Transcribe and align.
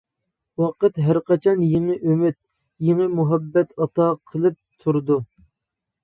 ۋاقىت 0.59 0.95
ھەرقاچان 1.07 1.59
يېڭى 1.73 1.97
ئۈمىد، 2.11 2.37
يېڭى 2.87 3.05
مۇھەببەت 3.17 3.75
ئاتا 3.83 4.07
قىلىپ 4.31 4.57
تۇرىدۇ. 4.87 5.19